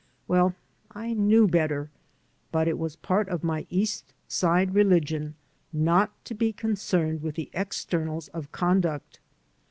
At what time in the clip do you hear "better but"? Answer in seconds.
1.47-2.67